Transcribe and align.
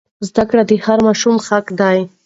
زده 0.27 0.43
کړه 0.49 0.63
د 0.69 0.71
هر 0.85 0.99
ماشوم 1.07 1.35
حق 1.47 1.65
دی. 1.79 1.97